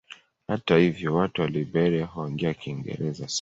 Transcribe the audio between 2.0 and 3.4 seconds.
huongea Kiingereza sana.